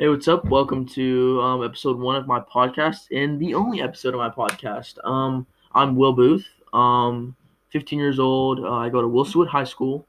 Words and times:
Hey, 0.00 0.08
what's 0.08 0.28
up? 0.28 0.46
Welcome 0.46 0.86
to 0.94 1.42
um, 1.42 1.62
episode 1.62 1.98
one 1.98 2.16
of 2.16 2.26
my 2.26 2.40
podcast 2.40 3.08
and 3.14 3.38
the 3.38 3.52
only 3.52 3.82
episode 3.82 4.14
of 4.14 4.18
my 4.18 4.30
podcast. 4.30 4.96
Um, 5.04 5.46
I'm 5.74 5.94
Will 5.94 6.14
Booth. 6.14 6.46
Um, 6.72 7.36
15 7.68 7.98
years 7.98 8.18
old. 8.18 8.60
Uh, 8.60 8.76
I 8.76 8.88
go 8.88 9.02
to 9.02 9.06
Wilsonwood 9.06 9.48
High 9.48 9.64
School. 9.64 10.06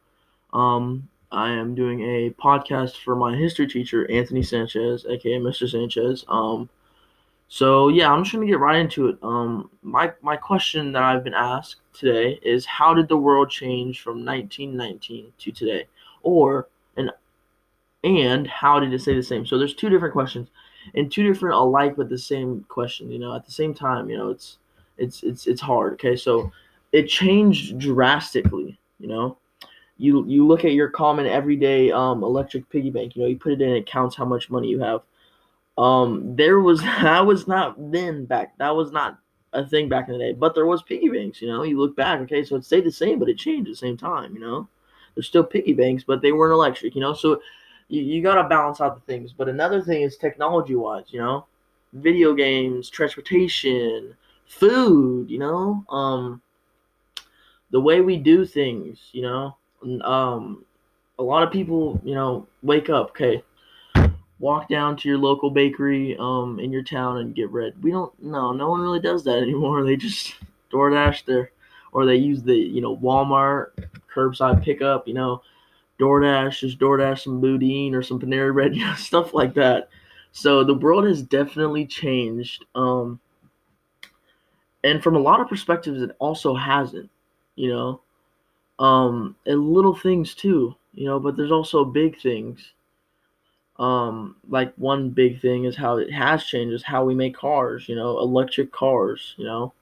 Um, 0.54 1.10
I 1.34 1.50
am 1.50 1.76
doing 1.76 2.00
a 2.04 2.30
podcast 2.42 3.02
for 3.04 3.18
my 3.18 3.36
history 3.36 3.68
teacher, 3.68 4.10
Anthony 4.10 4.44
Sanchez, 4.44 5.06
aka 5.10 5.38
Mr. 5.40 5.70
Sanchez. 5.70 6.24
Um, 6.30 6.70
so 7.50 7.90
yeah, 7.90 8.10
I'm 8.10 8.24
just 8.24 8.34
gonna 8.34 8.48
get 8.48 8.60
right 8.60 8.80
into 8.80 9.10
it. 9.10 9.18
Um, 9.22 9.70
my 9.84 10.14
my 10.22 10.38
question 10.38 10.94
that 10.94 11.04
I've 11.04 11.26
been 11.26 11.34
asked 11.34 11.82
today 11.92 12.40
is, 12.44 12.66
how 12.66 12.94
did 12.94 13.10
the 13.10 13.18
world 13.18 13.50
change 13.50 14.00
from 14.00 14.24
1919 14.24 15.34
to 15.38 15.52
today, 15.52 15.86
or 16.24 16.70
and 16.96 17.12
and 18.04 18.48
how 18.48 18.80
did 18.80 18.94
it 18.94 19.02
stay 19.02 19.16
the 19.16 19.24
same? 19.24 19.46
So 19.46 19.58
there's 19.58 19.76
two 19.76 19.90
different 19.90 20.14
questions, 20.14 20.50
and 20.96 21.12
two 21.12 21.24
different 21.24 21.56
alike 21.56 21.96
but 21.96 22.10
the 22.10 22.18
same 22.18 22.66
question. 22.68 23.12
You 23.12 23.20
know, 23.20 23.36
at 23.36 23.46
the 23.46 23.52
same 23.52 23.74
time, 23.74 24.10
you 24.10 24.18
know, 24.18 24.30
it's 24.30 24.58
it's 24.98 25.24
it's 25.24 25.48
it's 25.48 25.62
hard. 25.62 25.94
Okay, 25.94 26.16
so 26.16 26.52
it 26.92 27.08
changed 27.08 27.80
drastically. 27.80 28.80
You 29.00 29.08
know, 29.08 29.38
you 29.98 30.26
you 30.28 30.46
look 30.46 30.66
at 30.66 30.74
your 30.74 30.90
common 30.90 31.28
everyday 31.28 31.92
um, 31.92 32.24
electric 32.24 32.70
piggy 32.70 32.90
bank. 32.90 33.16
You 33.16 33.24
know, 33.24 33.28
you 33.28 33.38
put 33.38 33.54
it 33.54 33.62
in, 33.62 33.70
it 33.70 33.86
counts 33.86 34.16
how 34.16 34.26
much 34.26 34.50
money 34.50 34.68
you 34.68 34.80
have. 34.80 35.02
Um, 35.78 36.36
there 36.36 36.60
was 36.60 36.82
that 36.82 37.26
was 37.26 37.48
not 37.48 37.76
then 37.92 38.26
back. 38.26 38.58
That 38.58 38.76
was 38.76 38.92
not 38.92 39.20
a 39.54 39.68
thing 39.68 39.90
back 39.90 40.08
in 40.08 40.14
the 40.14 40.20
day. 40.20 40.34
But 40.34 40.56
there 40.56 40.66
was 40.66 40.82
piggy 40.82 41.10
banks. 41.10 41.42
You 41.42 41.50
know, 41.50 41.64
you 41.64 41.80
look 41.80 41.96
back. 41.96 42.20
Okay, 42.22 42.44
so 42.44 42.56
it 42.56 42.66
stayed 42.66 42.86
the 42.86 42.92
same, 42.92 43.20
but 43.20 43.30
it 43.30 43.38
changed 43.38 43.68
at 43.68 43.74
the 43.74 43.78
same 43.78 43.98
time. 43.98 44.34
You 44.34 44.40
know, 44.40 44.68
there's 45.16 45.28
still 45.28 45.44
piggy 45.44 45.74
banks, 45.74 46.04
but 46.04 46.22
they 46.22 46.32
weren't 46.32 46.54
electric. 46.54 46.96
You 46.96 47.02
know, 47.02 47.14
so 47.14 47.42
you, 47.92 48.02
you 48.02 48.24
got 48.24 48.42
to 48.42 48.50
balance 48.50 48.82
out 48.82 48.96
the 48.96 49.12
things. 49.12 49.34
But 49.34 49.50
another 49.50 49.82
thing 49.82 50.02
is 50.02 50.18
technology 50.18 50.76
wise. 50.76 51.06
You 51.10 51.20
know, 51.20 51.46
video 51.94 52.34
games, 52.34 52.90
transportation, 52.90 54.16
food. 54.48 55.30
You 55.30 55.40
know, 55.40 55.86
um, 55.90 56.42
the 57.70 57.80
way 57.80 58.02
we 58.02 58.18
do 58.18 58.46
things. 58.46 59.10
You 59.12 59.24
know 59.24 59.56
um, 60.04 60.64
a 61.20 61.24
lot 61.24 61.44
of 61.44 61.52
people, 61.52 62.00
you 62.04 62.16
know, 62.16 62.48
wake 62.64 62.90
up, 62.90 63.10
okay, 63.10 63.44
walk 64.40 64.70
down 64.70 64.98
to 64.98 65.10
your 65.10 65.18
local 65.18 65.50
bakery 65.50 66.16
um, 66.20 66.60
in 66.60 66.72
your 66.72 66.84
town 66.84 67.18
and 67.18 67.36
get 67.36 67.52
bread. 67.52 67.74
We 67.82 67.92
don't, 67.92 68.12
no, 68.22 68.52
no 68.52 68.70
one 68.70 68.82
really 68.82 69.00
does 69.00 69.24
that 69.26 69.38
anymore. 69.42 69.84
They 69.84 69.96
just 69.96 70.36
DoorDash 70.72 71.26
there, 71.26 71.52
or 71.92 72.06
they 72.06 72.16
use 72.16 72.44
the, 72.44 72.56
you 72.56 72.82
know, 72.82 72.98
Walmart 72.98 73.72
curbside 74.14 74.64
pickup, 74.64 75.08
you 75.08 75.14
know, 75.14 75.42
DoorDash, 76.02 76.60
just 76.60 76.80
DoorDash 76.80 77.20
some 77.20 77.40
boudin 77.40 77.96
or 77.96 78.04
some 78.04 78.20
Panera 78.20 78.54
bread, 78.54 78.76
you 78.76 78.86
know, 78.86 78.96
stuff 78.96 79.34
like 79.34 79.54
that. 79.54 79.90
So 80.32 80.64
the 80.64 80.74
world 80.74 81.06
has 81.06 81.22
definitely 81.22 81.86
changed. 81.86 82.66
Um, 82.76 83.20
and 84.84 85.04
from 85.04 85.16
a 85.16 85.20
lot 85.20 85.40
of 85.40 85.48
perspectives, 85.48 86.02
it 86.02 86.16
also 86.20 86.56
hasn't, 86.56 87.10
you 87.56 87.70
know 87.70 88.02
um, 88.82 89.36
and 89.46 89.70
little 89.70 89.96
things 89.96 90.34
too, 90.34 90.76
you 90.94 91.06
know, 91.06 91.20
but 91.20 91.38
there's 91.38 91.52
also 91.52 91.86
big 91.86 92.20
things. 92.20 92.74
Um, 93.78 94.36
like 94.50 94.74
one 94.76 95.12
big 95.12 95.40
thing 95.40 95.66
is 95.66 95.76
how 95.76 95.98
it 95.98 96.12
has 96.12 96.44
changed 96.44 96.74
is 96.74 96.84
how 96.84 97.06
we 97.06 97.14
make 97.16 97.36
cars, 97.36 97.88
you 97.88 97.96
know, 97.96 98.20
electric 98.20 98.72
cars, 98.72 99.36
you 99.38 99.46
know. 99.46 99.74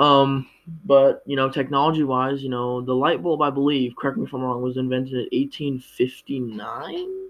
Um, 0.00 0.48
but 0.84 1.22
you 1.26 1.36
know, 1.36 1.48
technology 1.48 2.02
wise, 2.02 2.42
you 2.42 2.48
know, 2.48 2.80
the 2.80 2.94
light 2.94 3.22
bulb, 3.22 3.42
I 3.42 3.50
believe, 3.50 3.94
correct 3.96 4.16
me 4.16 4.24
if 4.24 4.32
I'm 4.32 4.40
wrong, 4.40 4.62
was 4.62 4.76
invented 4.78 5.12
in 5.12 5.28
1859. 5.38 7.28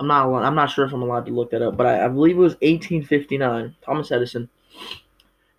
I'm 0.00 0.06
not, 0.06 0.42
I'm 0.42 0.54
not 0.54 0.70
sure 0.70 0.84
if 0.84 0.92
I'm 0.92 1.02
allowed 1.02 1.26
to 1.26 1.32
look 1.32 1.50
that 1.52 1.62
up, 1.62 1.76
but 1.76 1.86
I, 1.86 2.06
I 2.06 2.08
believe 2.08 2.36
it 2.36 2.40
was 2.40 2.54
1859. 2.54 3.76
Thomas 3.82 4.10
Edison 4.10 4.48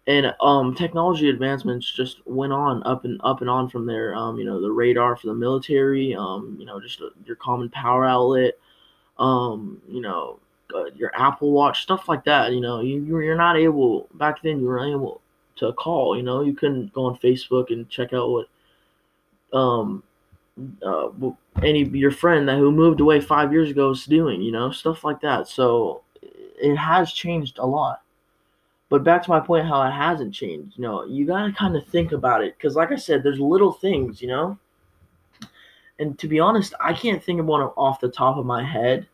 and 0.07 0.33
um, 0.41 0.73
technology 0.75 1.29
advancements 1.29 1.91
just 1.91 2.25
went 2.25 2.51
on 2.51 2.81
up 2.83 3.05
and 3.05 3.21
up 3.23 3.41
and 3.41 3.49
on 3.49 3.69
from 3.69 3.85
there. 3.85 4.15
Um, 4.15 4.37
you 4.37 4.45
know, 4.45 4.59
the 4.59 4.71
radar 4.71 5.15
for 5.15 5.27
the 5.27 5.33
military, 5.33 6.15
um, 6.15 6.57
you 6.59 6.65
know, 6.65 6.79
just 6.79 6.99
a, 7.01 7.09
your 7.25 7.35
common 7.35 7.69
power 7.69 8.05
outlet, 8.05 8.55
um, 9.19 9.81
you 9.87 10.01
know, 10.01 10.39
uh, 10.73 10.85
your 10.95 11.11
Apple 11.15 11.51
Watch, 11.51 11.83
stuff 11.83 12.09
like 12.09 12.23
that. 12.25 12.51
You 12.51 12.61
know, 12.61 12.81
you 12.81 13.05
you're 13.05 13.37
not 13.37 13.57
able 13.57 14.09
back 14.15 14.41
then. 14.41 14.59
You 14.59 14.65
were 14.65 14.85
able 14.85 15.21
to 15.57 15.73
call. 15.73 16.15
You 16.15 16.23
know, 16.23 16.41
you 16.41 16.53
couldn't 16.53 16.93
go 16.93 17.05
on 17.05 17.17
Facebook 17.17 17.71
and 17.71 17.89
check 17.89 18.13
out 18.13 18.29
what 18.29 18.47
um 19.53 20.03
uh, 20.85 21.09
any 21.63 21.83
your 21.85 22.11
friend 22.11 22.47
that 22.47 22.57
who 22.57 22.71
moved 22.71 22.99
away 22.99 23.19
five 23.19 23.51
years 23.51 23.69
ago 23.69 23.91
is 23.91 24.05
doing. 24.05 24.41
You 24.41 24.51
know, 24.51 24.71
stuff 24.71 25.03
like 25.03 25.21
that. 25.21 25.47
So 25.47 26.03
it 26.21 26.75
has 26.75 27.11
changed 27.11 27.57
a 27.57 27.65
lot. 27.65 28.01
But 28.89 29.05
back 29.05 29.23
to 29.23 29.29
my 29.29 29.39
point, 29.39 29.67
how 29.67 29.81
it 29.83 29.91
hasn't 29.91 30.33
changed. 30.33 30.77
You 30.77 30.83
know, 30.83 31.05
you 31.05 31.25
gotta 31.25 31.53
kind 31.53 31.75
of 31.75 31.87
think 31.87 32.11
about 32.11 32.43
it 32.43 32.55
because, 32.57 32.75
like 32.75 32.91
I 32.91 32.97
said, 32.97 33.23
there's 33.23 33.39
little 33.39 33.71
things. 33.71 34.21
You 34.21 34.27
know, 34.27 34.59
and 35.99 36.17
to 36.19 36.27
be 36.27 36.39
honest, 36.39 36.73
I 36.79 36.93
can't 36.93 37.23
think 37.23 37.39
of 37.39 37.45
one 37.45 37.61
off 37.61 37.99
the 37.99 38.09
top 38.09 38.37
of 38.37 38.45
my 38.45 38.63
head. 38.63 39.07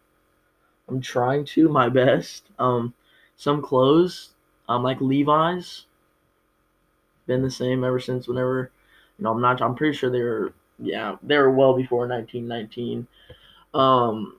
I'm 0.88 1.02
trying 1.02 1.46
to 1.46 1.70
my 1.70 1.90
best. 1.90 2.46
Um, 2.60 2.94
some 3.36 3.62
clothes, 3.62 4.30
um, 4.68 4.84
like 4.84 5.00
Levi's, 5.00 5.86
been 7.28 7.44
the 7.44 7.52
same 7.52 7.84
ever 7.84 8.00
since 8.00 8.28
whenever. 8.28 8.72
You 9.18 9.24
know, 9.24 9.32
I'm 9.32 9.42
not. 9.42 9.62
I'm 9.62 9.76
pretty 9.76 9.96
sure 9.96 10.10
they 10.10 10.22
were. 10.22 10.54
Yeah, 10.80 11.18
they 11.24 11.38
were 11.38 11.52
well 11.52 11.76
before 11.76 12.08
1919. 12.08 13.08
Um, 13.74 14.38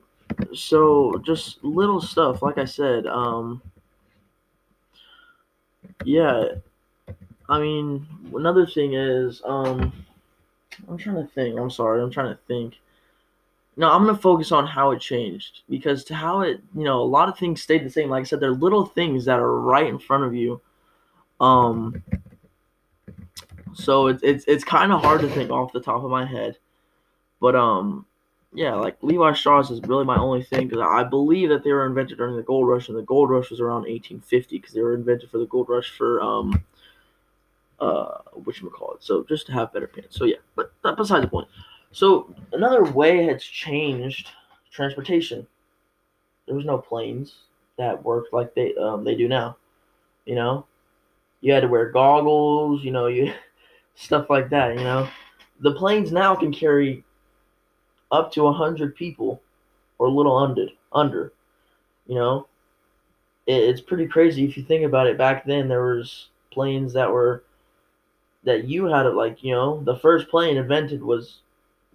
so 0.53 1.21
just 1.25 1.63
little 1.63 2.01
stuff, 2.01 2.41
like 2.41 2.57
I 2.57 2.65
said. 2.65 3.05
Um, 3.07 3.61
yeah, 6.03 6.45
I 7.47 7.59
mean, 7.59 8.05
another 8.33 8.65
thing 8.65 8.93
is, 8.93 9.41
um, 9.43 9.91
I'm 10.87 10.97
trying 10.97 11.15
to 11.25 11.33
think. 11.33 11.59
I'm 11.59 11.69
sorry, 11.69 12.01
I'm 12.01 12.11
trying 12.11 12.33
to 12.33 12.39
think. 12.47 12.75
No, 13.75 13.89
I'm 13.89 14.05
gonna 14.05 14.17
focus 14.17 14.51
on 14.51 14.67
how 14.67 14.91
it 14.91 14.99
changed 14.99 15.61
because 15.69 16.03
to 16.05 16.15
how 16.15 16.41
it, 16.41 16.61
you 16.75 16.83
know, 16.83 17.01
a 17.01 17.03
lot 17.03 17.29
of 17.29 17.37
things 17.37 17.61
stayed 17.61 17.85
the 17.85 17.89
same. 17.89 18.09
Like 18.09 18.21
I 18.21 18.23
said, 18.25 18.39
they're 18.39 18.51
little 18.51 18.85
things 18.85 19.25
that 19.25 19.39
are 19.39 19.59
right 19.59 19.87
in 19.87 19.99
front 19.99 20.25
of 20.25 20.35
you. 20.35 20.61
Um, 21.39 22.03
so 23.73 24.07
it's 24.07 24.23
it's 24.23 24.45
it's 24.47 24.63
kind 24.63 24.91
of 24.91 25.01
hard 25.01 25.21
to 25.21 25.29
think 25.29 25.51
off 25.51 25.73
the 25.73 25.81
top 25.81 26.03
of 26.03 26.09
my 26.11 26.25
head, 26.25 26.57
but 27.41 27.55
um, 27.55 28.05
yeah, 28.53 28.75
like 28.75 28.97
Levi 29.01 29.33
Strauss 29.33 29.71
is 29.71 29.81
really 29.83 30.05
my 30.05 30.17
only 30.17 30.43
thing 30.43 30.67
because 30.67 30.83
I 30.87 31.03
believe 31.03 31.49
that 31.49 31.63
they 31.63 31.71
were 31.71 31.85
invented 31.85 32.17
during 32.17 32.35
the 32.35 32.43
gold 32.43 32.67
rush, 32.67 32.89
and 32.89 32.97
the 32.97 33.03
gold 33.03 33.29
rush 33.29 33.51
was 33.51 33.59
around 33.59 33.87
1850 33.87 34.57
because 34.57 34.73
they 34.73 34.81
were 34.81 34.95
invented 34.95 35.29
for 35.29 35.37
the 35.37 35.45
gold 35.47 35.69
rush 35.69 35.89
for 35.91 36.21
um 36.21 36.63
uh 37.79 38.17
which 38.43 38.61
call 38.73 38.93
it. 38.93 39.03
So 39.03 39.23
just 39.23 39.45
to 39.47 39.53
have 39.53 39.73
better 39.73 39.87
pants. 39.87 40.17
So 40.17 40.25
yeah, 40.25 40.37
but 40.55 40.73
that 40.83 40.97
besides 40.97 41.23
the 41.23 41.29
point. 41.29 41.47
So 41.91 42.33
another 42.53 42.83
way 42.83 43.25
has 43.25 43.43
changed 43.43 44.29
transportation. 44.71 45.47
There 46.45 46.55
was 46.55 46.65
no 46.65 46.77
planes 46.77 47.35
that 47.77 48.03
worked 48.03 48.33
like 48.33 48.53
they 48.53 48.75
um 48.75 49.03
they 49.03 49.15
do 49.15 49.27
now. 49.27 49.57
You 50.25 50.35
know, 50.35 50.65
you 51.41 51.53
had 51.53 51.61
to 51.61 51.67
wear 51.67 51.91
goggles. 51.91 52.83
You 52.83 52.91
know, 52.91 53.07
you 53.07 53.33
stuff 53.95 54.29
like 54.29 54.49
that. 54.49 54.75
You 54.75 54.83
know, 54.83 55.09
the 55.59 55.73
planes 55.73 56.11
now 56.11 56.35
can 56.35 56.53
carry 56.53 57.03
up 58.11 58.31
to 58.33 58.43
100 58.43 58.95
people 58.95 59.41
or 59.97 60.07
a 60.07 60.11
little 60.11 60.35
under 60.35 60.67
under 60.91 61.31
you 62.09 62.15
know? 62.15 62.47
It, 63.47 63.63
it's 63.63 63.79
pretty 63.79 64.07
crazy 64.07 64.43
if 64.43 64.57
you 64.57 64.63
think 64.63 64.83
about 64.83 65.07
it. 65.07 65.17
Back 65.17 65.45
then 65.45 65.69
there 65.69 65.95
was 65.95 66.27
planes 66.51 66.91
that 66.93 67.09
were 67.09 67.43
that 68.43 68.65
you 68.65 68.85
had 68.85 69.05
it 69.05 69.13
like 69.13 69.43
you 69.43 69.53
know 69.53 69.83
the 69.83 69.97
first 69.97 70.27
plane 70.29 70.57
invented 70.57 71.03
was 71.03 71.39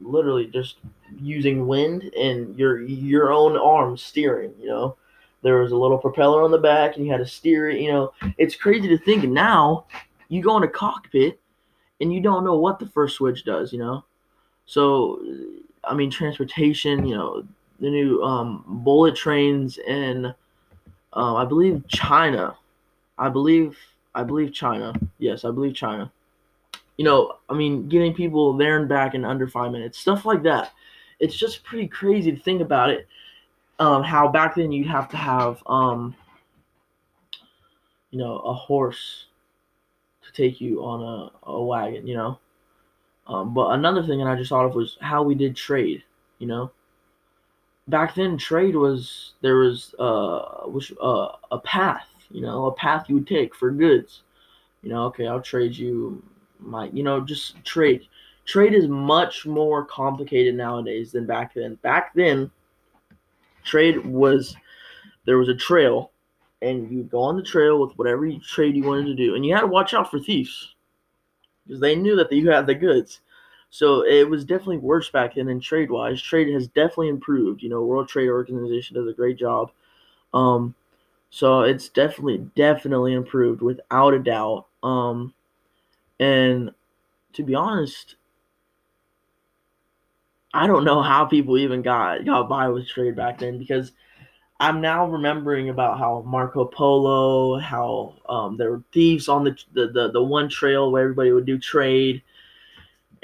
literally 0.01 0.47
just 0.47 0.77
using 1.19 1.67
wind 1.67 2.03
and 2.15 2.57
your 2.57 2.81
your 2.83 3.33
own 3.33 3.57
arm 3.57 3.97
steering 3.97 4.55
you 4.61 4.69
know? 4.69 4.97
There 5.43 5.61
was 5.61 5.73
a 5.73 5.77
little 5.77 5.99
propeller 5.99 6.43
on 6.43 6.51
the 6.51 6.59
back 6.59 6.97
and 6.97 7.05
you 7.05 7.11
had 7.11 7.19
to 7.19 7.27
steer 7.27 7.71
it 7.71 7.81
you 7.81 7.91
know? 7.91 8.13
It's 8.39 8.57
crazy 8.57 8.89
to 8.89 8.99
think 8.99 9.25
now 9.25 9.87
you 10.29 10.43
go 10.43 10.57
in 10.57 10.63
a 10.63 10.69
cockpit 10.69 11.41
and 12.01 12.13
you 12.13 12.21
don't 12.21 12.45
know 12.45 12.57
what 12.57 12.79
the 12.79 12.89
first 12.89 13.17
switch 13.17 13.45
does 13.45 13.73
you 13.73 13.79
know 13.79 14.05
so 14.67 15.21
I 15.87 15.95
mean, 15.95 16.11
transportation. 16.11 17.07
You 17.07 17.17
know, 17.17 17.45
the 17.81 17.91
new 17.91 18.23
um, 18.23 18.65
bullet 18.67 19.17
trains 19.17 19.79
in, 19.79 20.27
um, 21.13 21.37
I 21.37 21.45
believe 21.45 21.87
China. 21.89 22.57
I 23.19 23.29
believe 23.29 23.79
I 24.15 24.23
believe 24.23 24.53
China. 24.53 24.93
Yes, 25.19 25.45
I 25.45 25.51
believe 25.51 25.75
China. 25.75 26.11
You 26.97 27.05
know, 27.05 27.39
I 27.49 27.55
mean, 27.55 27.89
getting 27.89 28.15
people 28.15 28.57
there 28.57 28.79
and 28.79 28.89
back 28.89 29.15
in 29.15 29.25
under 29.25 29.49
five 29.49 29.73
minutes, 29.73 29.99
stuff 29.99 30.25
like 30.25 30.43
that. 30.45 30.73
It's 31.21 31.37
just 31.37 31.65
pretty 31.65 31.89
crazy 31.89 32.33
to 32.33 32.41
think 32.41 32.61
about 32.61 32.91
it. 32.91 33.09
Um, 33.81 34.05
how 34.05 34.29
back 34.29 34.55
then 34.55 34.71
you'd 34.71 34.87
have 34.87 35.09
to 35.09 35.17
have, 35.17 35.61
um, 35.67 36.15
you 38.11 38.19
know, 38.19 38.39
a 38.39 38.53
horse 38.53 39.27
to 40.27 40.33
take 40.33 40.61
you 40.61 40.85
on 40.85 41.03
a, 41.03 41.51
a 41.51 41.63
wagon. 41.63 42.07
You 42.07 42.17
know, 42.17 42.39
um, 43.27 43.55
but 43.55 43.71
another 43.71 44.03
thing 44.03 44.19
that 44.19 44.27
I 44.27 44.37
just 44.37 44.51
thought 44.51 44.67
of 44.67 44.75
was 44.75 44.99
how 45.01 45.23
we 45.23 45.35
did 45.35 45.57
trade. 45.57 46.03
You 46.39 46.47
know, 46.47 46.71
back 47.89 48.15
then 48.15 48.37
trade 48.37 48.77
was 48.77 49.35
there 49.41 49.57
was 49.57 49.95
uh 49.99 50.67
uh, 50.67 51.37
a 51.51 51.59
path, 51.59 52.09
you 52.31 52.41
know, 52.41 52.67
a 52.67 52.73
path 52.75 53.09
you 53.09 53.17
would 53.17 53.27
take 53.27 53.55
for 53.55 53.71
goods. 53.71 54.23
You 54.83 54.91
know, 54.91 55.05
okay, 55.07 55.27
I'll 55.27 55.41
trade 55.41 55.77
you 55.77 56.23
my, 56.59 56.87
you 56.93 57.03
know, 57.03 57.21
just 57.21 57.63
trade. 57.65 58.07
Trade 58.45 58.75
is 58.75 58.89
much 58.89 59.47
more 59.47 59.85
complicated 59.85 60.55
nowadays 60.55 61.13
than 61.13 61.27
back 61.27 61.55
then. 61.55 61.77
Back 61.77 62.13
then, 62.15 62.51
trade 63.65 64.05
was 64.05 64.55
there 65.25 65.39
was 65.39 65.49
a 65.49 65.55
trail, 65.55 66.11
and 66.65 66.91
you'd 66.91 67.11
go 67.11 67.21
on 67.21 67.37
the 67.37 67.43
trail 67.43 67.81
with 67.81 67.97
whatever 67.99 68.31
trade 68.43 68.77
you 68.77 68.85
wanted 68.85 69.07
to 69.07 69.15
do, 69.15 69.35
and 69.35 69.45
you 69.45 69.55
had 69.55 69.63
to 69.63 69.67
watch 69.67 69.95
out 69.95 70.11
for 70.11 70.19
thieves 70.19 70.75
because 71.67 71.81
they 71.81 71.95
knew 71.95 72.17
that 72.17 72.33
you 72.33 72.51
had 72.51 72.67
the 72.67 72.75
goods. 72.75 73.21
So 73.71 74.05
it 74.05 74.29
was 74.29 74.45
definitely 74.45 74.79
worse 74.79 75.11
back 75.11 75.35
then. 75.35 75.49
And 75.49 75.63
trade 75.63 75.91
wise, 75.91 76.23
trade 76.23 76.53
has 76.53 76.69
definitely 76.69 77.09
improved. 77.09 77.63
You 77.63 77.71
know, 77.71 77.83
World 77.83 78.09
Trade 78.09 78.29
Organization 78.29 78.97
does 78.97 79.09
a 79.09 79.13
great 79.13 79.39
job. 79.39 79.73
Um, 80.33 80.75
so 81.31 81.63
it's 81.63 81.89
definitely 81.89 82.39
definitely 82.55 83.15
improved 83.15 83.63
without 83.63 84.15
a 84.15 84.21
doubt. 84.21 84.67
Um, 84.83 85.35
and 86.21 86.73
to 87.35 87.43
be 87.43 87.55
honest, 87.55 88.17
I 90.53 90.67
don't 90.69 90.85
know 90.85 91.03
how 91.03 91.25
people 91.25 91.59
even 91.59 91.83
got 91.83 92.25
got 92.25 92.49
by 92.49 92.69
with 92.69 92.89
trade 92.89 93.17
back 93.17 93.41
then 93.41 93.59
because 93.59 93.93
I'm 94.65 94.81
now 94.81 95.07
remembering 95.07 95.69
about 95.69 95.99
how 95.99 96.23
Marco 96.27 96.65
Polo, 96.65 97.59
how 97.59 98.15
um, 98.29 98.57
there 98.57 98.71
were 98.71 98.83
thieves 98.93 99.29
on 99.29 99.45
the, 99.45 99.57
the, 99.75 99.89
the 99.89 100.11
the 100.13 100.23
one 100.23 100.49
trail 100.49 100.91
where 100.91 101.03
everybody 101.03 101.33
would 101.33 101.47
do 101.47 101.59
trade 101.59 102.23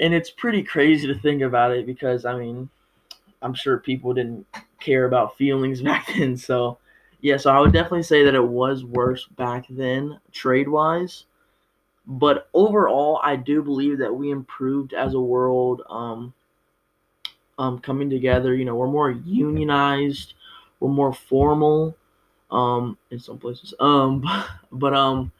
and 0.01 0.15
it's 0.15 0.31
pretty 0.31 0.63
crazy 0.63 1.07
to 1.07 1.17
think 1.19 1.43
about 1.43 1.71
it 1.71 1.85
because 1.85 2.25
I 2.25 2.37
mean, 2.37 2.67
I'm 3.41 3.53
sure 3.53 3.77
people 3.77 4.13
didn't 4.13 4.45
care 4.79 5.05
about 5.05 5.37
feelings 5.37 5.81
back 5.83 6.07
then. 6.07 6.35
So, 6.35 6.79
yeah, 7.21 7.37
so 7.37 7.51
I 7.51 7.59
would 7.59 7.71
definitely 7.71 8.03
say 8.03 8.25
that 8.25 8.35
it 8.35 8.43
was 8.43 8.83
worse 8.83 9.27
back 9.37 9.65
then, 9.69 10.19
trade 10.31 10.67
wise. 10.67 11.25
But 12.07 12.49
overall, 12.55 13.21
I 13.23 13.35
do 13.35 13.61
believe 13.61 13.99
that 13.99 14.13
we 14.13 14.31
improved 14.31 14.93
as 14.93 15.13
a 15.13 15.19
world, 15.19 15.83
um, 15.87 16.33
um, 17.59 17.77
coming 17.77 18.09
together. 18.09 18.55
You 18.55 18.65
know, 18.65 18.75
we're 18.75 18.87
more 18.87 19.11
unionized, 19.11 20.33
we're 20.81 20.89
more 20.89 21.13
formal, 21.13 21.95
um, 22.51 22.97
in 23.11 23.19
some 23.19 23.37
places. 23.37 23.73
Um, 23.79 24.25
but 24.71 24.93
um, 24.93 25.31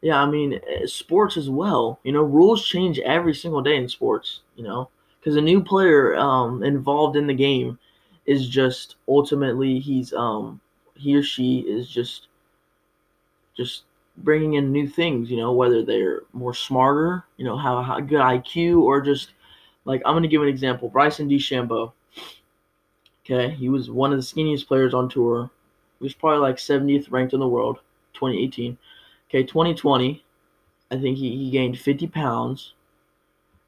yeah, 0.00 0.22
I 0.22 0.26
mean, 0.26 0.54
eh, 0.54 0.86
sports 0.86 1.36
as 1.36 1.50
well. 1.50 2.00
You 2.04 2.12
know, 2.12 2.22
rules 2.22 2.66
change 2.66 2.98
every 3.00 3.34
single 3.34 3.60
day 3.60 3.76
in 3.76 3.88
sports. 3.88 4.40
You 4.56 4.64
know, 4.64 4.88
because 5.20 5.36
a 5.36 5.40
new 5.40 5.62
player 5.62 6.16
um, 6.16 6.62
involved 6.62 7.16
in 7.16 7.26
the 7.26 7.34
game 7.34 7.78
is 8.26 8.48
just 8.48 8.96
ultimately 9.08 9.78
he's 9.78 10.12
um 10.12 10.60
he 10.94 11.16
or 11.16 11.22
she 11.22 11.60
is 11.60 11.88
just 11.88 12.28
just 13.56 13.84
bringing 14.18 14.54
in 14.54 14.72
new 14.72 14.88
things. 14.88 15.30
You 15.30 15.38
know, 15.38 15.52
whether 15.52 15.84
they're 15.84 16.22
more 16.32 16.54
smarter, 16.54 17.24
you 17.36 17.44
know, 17.44 17.56
have 17.56 17.98
a 17.98 18.02
good 18.02 18.20
IQ, 18.20 18.82
or 18.82 19.00
just 19.00 19.32
like 19.84 20.02
I'm 20.04 20.14
gonna 20.14 20.28
give 20.28 20.42
an 20.42 20.48
example. 20.48 20.88
Bryson 20.88 21.28
DeChambeau. 21.28 21.92
Okay, 23.30 23.54
he 23.54 23.68
was 23.68 23.90
one 23.90 24.12
of 24.12 24.18
the 24.18 24.24
skinniest 24.24 24.66
players 24.66 24.94
on 24.94 25.08
tour. 25.08 25.50
He 25.98 26.04
was 26.04 26.14
probably 26.14 26.38
like 26.38 26.56
70th 26.56 27.10
ranked 27.10 27.34
in 27.34 27.40
the 27.40 27.48
world, 27.48 27.80
2018 28.14 28.78
Okay, 29.28 29.42
2020, 29.42 30.24
I 30.90 30.98
think 30.98 31.18
he, 31.18 31.36
he 31.36 31.50
gained 31.50 31.78
50 31.78 32.06
pounds 32.06 32.72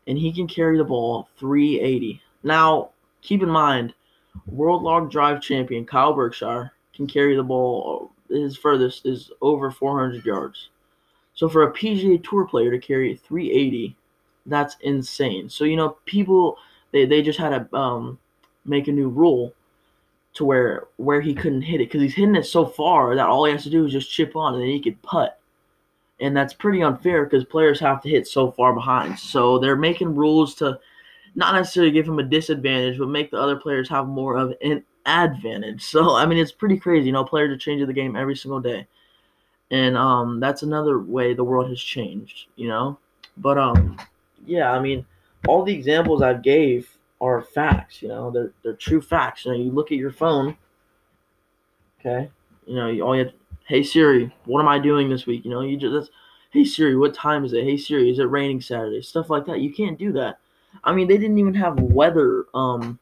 and 0.07 0.17
he 0.17 0.33
can 0.33 0.47
carry 0.47 0.79
the 0.79 0.85
ball 0.85 1.29
380. 1.37 2.23
Now, 2.43 2.91
keep 3.21 3.43
in 3.43 3.51
mind, 3.51 3.93
world 4.47 4.83
long 4.83 5.11
drive 5.11 5.43
champion 5.43 5.85
Kyle 5.85 6.15
Berkshire 6.15 6.73
can 6.95 7.07
carry 7.07 7.37
the 7.37 7.43
ball. 7.43 8.11
His 8.31 8.57
furthest 8.57 9.05
is 9.05 9.31
over 9.43 9.71
400 9.71 10.25
yards. 10.25 10.71
So 11.35 11.49
for 11.49 11.65
a 11.65 11.73
PGA 11.73 12.23
Tour 12.25 12.47
player 12.47 12.71
to 12.71 12.79
carry 12.79 13.15
380, 13.15 13.95
that's 14.47 14.77
insane. 14.81 15.51
So 15.51 15.65
you 15.65 15.77
know, 15.77 15.99
people 16.07 16.57
they, 16.93 17.05
they 17.05 17.21
just 17.21 17.39
had 17.39 17.53
a 17.53 17.77
um, 17.77 18.19
make 18.65 18.89
a 18.89 18.93
new 18.93 19.09
rule 19.09 19.55
to 20.35 20.45
where 20.45 20.85
where 20.97 21.21
he 21.21 21.35
couldn't 21.35 21.63
hit 21.63 21.81
it 21.81 21.89
because 21.89 22.03
he's 22.03 22.15
hitting 22.15 22.37
it 22.37 22.45
so 22.45 22.65
far 22.65 23.17
that 23.17 23.27
all 23.27 23.45
he 23.45 23.53
has 23.53 23.65
to 23.65 23.71
do 23.71 23.85
is 23.85 23.93
just 23.93 24.13
chip 24.13 24.37
on 24.37 24.55
and 24.55 24.63
then 24.63 24.71
he 24.71 24.81
could 24.81 25.01
putt 25.03 25.41
and 26.21 26.37
that's 26.37 26.53
pretty 26.53 26.83
unfair 26.83 27.25
because 27.25 27.45
players 27.45 27.81
have 27.81 28.03
to 28.03 28.09
hit 28.09 28.27
so 28.27 28.51
far 28.53 28.73
behind. 28.73 29.19
So 29.19 29.59
they're 29.59 29.77
making 29.77 30.15
rules 30.15 30.55
to 30.57 30.79
not 31.35 31.55
necessarily 31.55 31.93
give 31.93 32.07
him 32.07 32.19
a 32.19 32.25
disadvantage, 32.25 32.99
but 32.99 33.09
make 33.09 33.31
the 33.31 33.39
other 33.39 33.57
players 33.57 33.89
have 33.89 34.07
more 34.07 34.37
of 34.37 34.55
an 34.63 34.85
advantage. 35.07 35.83
So 35.83 36.15
I 36.15 36.27
mean, 36.27 36.39
it's 36.39 36.53
pretty 36.53 36.79
crazy. 36.79 37.07
You 37.07 37.13
know, 37.13 37.25
players 37.25 37.51
are 37.51 37.59
changing 37.59 37.87
the 37.87 37.93
game 37.93 38.17
every 38.17 38.37
single 38.37 38.61
day, 38.61 38.87
and 39.71 39.97
um, 39.97 40.41
that's 40.41 40.63
another 40.63 40.99
way 40.99 41.33
the 41.33 41.45
world 41.45 41.69
has 41.71 41.81
changed. 41.81 42.47
You 42.57 42.69
know, 42.69 42.99
but 43.39 43.57
um, 43.57 43.97
yeah, 44.47 44.73
I 44.73 44.81
mean, 44.81 45.07
all 45.49 45.65
the 45.65 45.75
examples 45.75 46.23
I've 46.23 46.43
gave 46.43 46.91
are 47.21 47.43
facts. 47.43 48.03
You 48.03 48.09
know, 48.09 48.31
they're 48.31 48.53
they're 48.63 48.75
true 48.75 49.01
facts. 49.01 49.45
You 49.45 49.53
know, 49.53 49.59
you 49.59 49.71
look 49.71 49.93
at 49.93 49.99
your 49.99 50.13
phone. 50.13 50.57
Okay, 52.01 52.31
you 52.67 52.77
know, 52.77 52.89
you 52.89 53.03
all 53.03 53.17
you 53.17 53.25
have 53.25 53.35
Hey 53.67 53.85
Siri, 53.85 54.35
what 54.47 54.61
am 54.61 54.67
I 54.67 54.81
doing 54.81 55.09
this 55.09 55.27
week? 55.27 55.45
You 55.45 55.51
know, 55.53 55.61
you 55.61 55.77
just 55.77 56.11
Hey 56.51 56.65
Siri, 56.65 56.97
what 56.97 57.15
time 57.15 57.45
is 57.45 57.53
it? 57.53 57.63
Hey 57.63 57.77
Siri, 57.77 58.11
is 58.11 58.19
it 58.19 58.25
raining 58.25 58.61
Saturday? 58.61 59.01
Stuff 59.03 59.31
like 59.31 59.47
that. 59.47 59.61
You 59.61 59.73
can't 59.73 59.97
do 59.97 60.13
that. 60.15 60.41
I 60.83 60.93
mean, 60.93 61.07
they 61.07 61.19
didn't 61.19 61.39
even 61.39 61.55
have 61.55 61.79
weather 61.79 62.47
um 62.55 62.99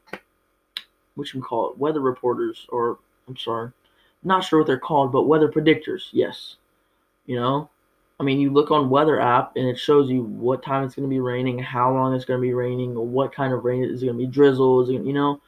what 1.15 1.33
you 1.33 1.41
call 1.41 1.71
it, 1.71 1.77
weather 1.77 2.01
reporters 2.01 2.67
or 2.69 2.99
I'm 3.27 3.35
sorry. 3.35 3.71
Not 4.23 4.43
sure 4.43 4.59
what 4.59 4.67
they're 4.67 4.77
called, 4.77 5.11
but 5.11 5.23
weather 5.23 5.47
predictors. 5.47 6.09
Yes. 6.11 6.57
You 7.25 7.37
know, 7.37 7.69
I 8.19 8.23
mean, 8.23 8.39
you 8.39 8.51
look 8.51 8.69
on 8.71 8.89
weather 8.89 9.19
app 9.19 9.55
and 9.55 9.67
it 9.67 9.79
shows 9.79 10.09
you 10.09 10.23
what 10.23 10.61
time 10.61 10.83
it's 10.83 10.95
going 10.95 11.07
to 11.07 11.09
be 11.09 11.21
raining, 11.21 11.57
how 11.59 11.93
long 11.93 12.13
it's 12.13 12.25
going 12.25 12.39
to 12.39 12.41
be 12.41 12.53
raining, 12.53 12.93
what 12.95 13.33
kind 13.33 13.53
of 13.53 13.63
rain 13.63 13.83
is 13.83 14.03
it 14.03 14.07
going 14.07 14.17
to 14.17 14.25
be 14.25 14.31
drizzle, 14.31 14.81
is 14.81 14.89
it, 14.89 15.03
you 15.05 15.13
know, 15.13 15.39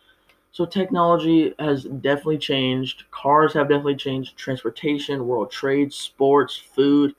so 0.53 0.65
technology 0.65 1.53
has 1.59 1.83
definitely 1.85 2.37
changed. 2.37 3.05
Cars 3.11 3.53
have 3.53 3.69
definitely 3.69 3.95
changed. 3.95 4.35
Transportation, 4.35 5.25
world 5.25 5.49
trade, 5.49 5.93
sports, 5.93 6.57
food. 6.57 7.15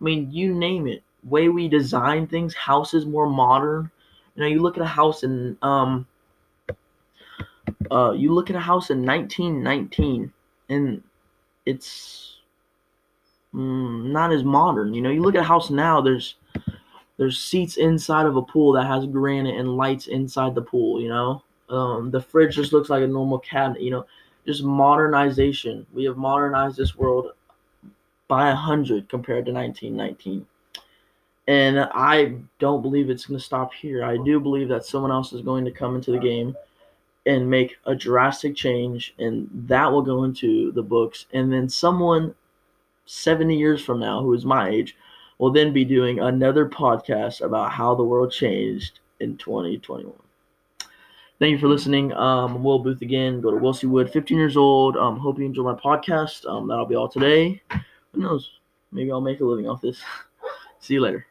I 0.00 0.04
mean, 0.04 0.30
you 0.32 0.52
name 0.52 0.88
it. 0.88 1.02
Way 1.22 1.48
we 1.48 1.68
design 1.68 2.26
things, 2.26 2.54
houses 2.54 3.06
more 3.06 3.28
modern. 3.28 3.90
You 4.34 4.42
know, 4.42 4.48
you 4.48 4.60
look 4.60 4.76
at 4.76 4.82
a 4.82 4.86
house 4.86 5.22
in 5.22 5.56
um 5.62 6.06
uh 7.90 8.12
you 8.12 8.32
look 8.32 8.50
at 8.50 8.56
a 8.56 8.60
house 8.60 8.90
in 8.90 9.04
1919 9.04 10.32
and 10.68 11.02
it's 11.64 12.38
mm, 13.54 14.04
not 14.04 14.32
as 14.32 14.44
modern. 14.44 14.94
You 14.94 15.02
know, 15.02 15.10
you 15.10 15.22
look 15.22 15.34
at 15.34 15.42
a 15.42 15.44
house 15.44 15.70
now 15.70 16.00
there's 16.00 16.36
there's 17.16 17.38
seats 17.38 17.76
inside 17.76 18.26
of 18.26 18.36
a 18.36 18.42
pool 18.42 18.72
that 18.72 18.86
has 18.86 19.06
granite 19.06 19.56
and 19.56 19.76
lights 19.76 20.06
inside 20.06 20.54
the 20.54 20.62
pool, 20.62 21.00
you 21.00 21.08
know? 21.08 21.42
Um, 21.68 22.10
the 22.10 22.20
fridge 22.20 22.56
just 22.56 22.72
looks 22.72 22.90
like 22.90 23.02
a 23.02 23.06
normal 23.06 23.38
cabinet, 23.38 23.82
you 23.82 23.90
know, 23.90 24.06
just 24.46 24.64
modernization. 24.64 25.86
We 25.92 26.04
have 26.04 26.16
modernized 26.16 26.76
this 26.76 26.96
world 26.96 27.32
by 28.28 28.50
a 28.50 28.54
hundred 28.54 29.08
compared 29.08 29.46
to 29.46 29.52
1919. 29.52 30.46
And 31.48 31.80
I 31.92 32.34
don't 32.58 32.82
believe 32.82 33.10
it's 33.10 33.26
going 33.26 33.38
to 33.38 33.44
stop 33.44 33.72
here. 33.72 34.04
I 34.04 34.16
do 34.16 34.40
believe 34.40 34.68
that 34.68 34.84
someone 34.84 35.10
else 35.10 35.32
is 35.32 35.42
going 35.42 35.64
to 35.64 35.70
come 35.70 35.94
into 35.94 36.12
the 36.12 36.18
game 36.18 36.56
and 37.26 37.48
make 37.48 37.76
a 37.86 37.94
drastic 37.94 38.56
change, 38.56 39.14
and 39.18 39.48
that 39.68 39.90
will 39.90 40.02
go 40.02 40.24
into 40.24 40.72
the 40.72 40.82
books. 40.82 41.26
And 41.32 41.52
then 41.52 41.68
someone 41.68 42.34
70 43.12 43.56
years 43.56 43.84
from 43.84 44.00
now, 44.00 44.22
who 44.22 44.32
is 44.32 44.44
my 44.44 44.70
age, 44.70 44.96
will 45.38 45.50
then 45.50 45.72
be 45.72 45.84
doing 45.84 46.20
another 46.20 46.66
podcast 46.68 47.42
about 47.42 47.70
how 47.70 47.94
the 47.94 48.02
world 48.02 48.32
changed 48.32 49.00
in 49.20 49.36
2021. 49.36 50.12
Thank 51.38 51.52
you 51.52 51.58
for 51.58 51.68
listening. 51.68 52.12
Um, 52.12 52.56
I'm 52.56 52.64
Will 52.64 52.78
Booth 52.78 53.02
again. 53.02 53.40
Go 53.40 53.50
to 53.50 53.56
Wilsey 53.56 53.88
Wood, 53.88 54.10
15 54.10 54.36
years 54.36 54.56
old. 54.56 54.96
Um, 54.96 55.18
hope 55.18 55.38
you 55.38 55.44
enjoy 55.44 55.64
my 55.64 55.74
podcast. 55.74 56.46
Um, 56.46 56.68
that'll 56.68 56.86
be 56.86 56.94
all 56.94 57.08
today. 57.08 57.60
Who 58.12 58.20
knows? 58.20 58.50
Maybe 58.92 59.10
I'll 59.10 59.20
make 59.20 59.40
a 59.40 59.44
living 59.44 59.68
off 59.68 59.80
this. 59.80 60.00
See 60.78 60.94
you 60.94 61.00
later. 61.00 61.26